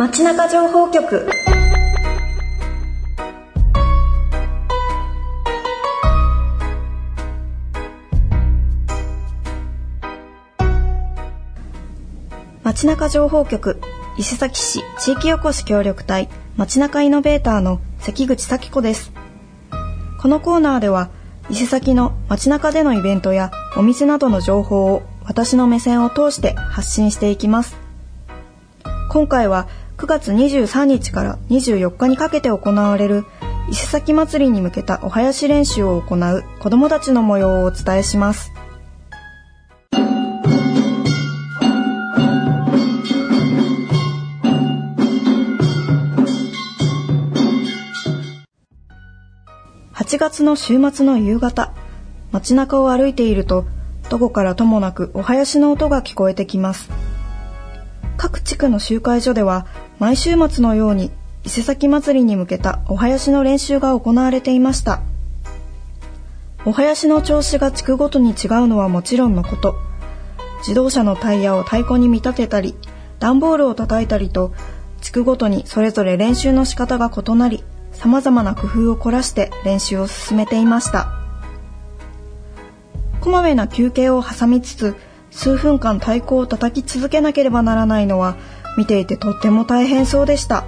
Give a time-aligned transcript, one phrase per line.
[0.00, 1.26] 街中情報局。
[12.62, 13.80] 街中情報局
[14.16, 19.10] 伊勢崎市地域おこし協力隊街中イノベーターの関口咲子です。
[20.22, 21.10] このコーナーでは
[21.50, 27.76] 伊勢崎の街中でのイベントやお店などの情報を私の目線を通して発信していきます。
[29.10, 29.66] 今回は
[29.98, 33.24] 9月23日から24日にかけて行われる
[33.68, 38.52] 伊勢崎祭りに向けたお囃子練習を行う子どもたちの模様をお伝えします。
[49.94, 51.74] 8月の週末の夕方
[52.30, 53.66] 街中を歩いていると
[54.08, 57.07] どこからともなくお囃子の音が聞こえてきます。
[58.18, 59.66] 各地区の集会所では
[60.00, 61.12] 毎週末のように
[61.44, 65.00] 伊勢崎祭りに向けたお囃子の練習が行われていました。
[66.64, 69.76] お囃子の調子が地区ごとに違うのはもちろんのこと。
[70.58, 72.74] 自動車のタイヤを太鼓に見立てたり
[73.20, 74.52] 段ボールを叩いたりと
[75.00, 81.12] 地区ごとにそれぞれ練習の仕方が異なり様々な工夫を凝らして練習を進めていました。
[83.20, 84.96] こまめな休憩を挟みつつ
[85.30, 88.36] 数分間太鼓を叩き続けなければならないのは
[88.76, 90.64] 見ていてとっても大変そうでした。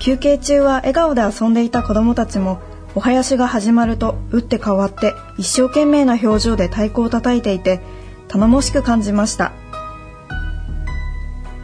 [0.00, 2.60] 休憩中は笑顔で遊んでいた子供たちも
[2.94, 7.80] お囃子が始まると打って変わって一生懸命な表情で太鼓を叩いていて
[8.28, 9.52] 頼もしく感じました。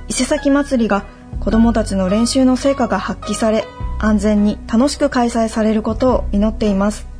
[0.09, 1.05] 伊勢崎祭りが
[1.41, 3.65] 子供たちの練習の成果が発揮され
[3.99, 7.14] 安全に楽しく開催されることを祈っています。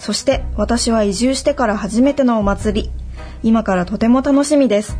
[0.00, 2.90] そして私は移住してから初めてのお祭り。
[3.42, 4.96] 今からとても楽しみです。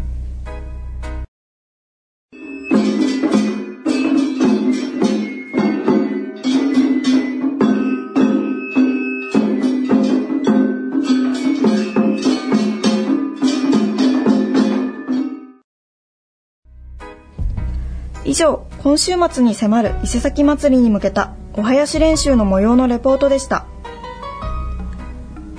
[18.27, 23.67] 以上今週末に迫る伊勢崎祭りに向けたお囃子練習の模様のレポートでした。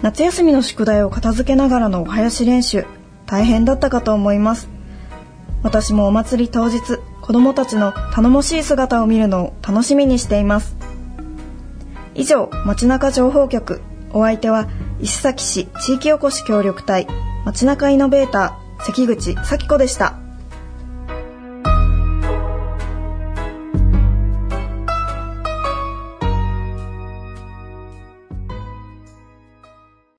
[0.01, 2.85] 夏休みの宿題を片付けながらのお囃子練習
[3.25, 4.67] 大変だったかと思います
[5.63, 6.79] 私もお祭り当日
[7.22, 10.75] 子供たちの頼もしい姿を見るのを楽しみにしています
[12.16, 13.81] 以上街中情報局
[14.12, 14.67] お相手は
[15.00, 17.07] 伊勢崎市地域おこし協力隊
[17.45, 20.31] 街中イノベーター関口咲子でした。